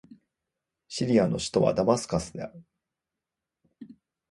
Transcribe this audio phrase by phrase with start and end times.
[0.87, 2.65] シリアの首都はダマスカスである